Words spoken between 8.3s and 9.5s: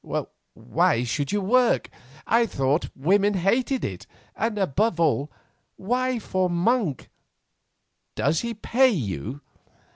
he pay you?"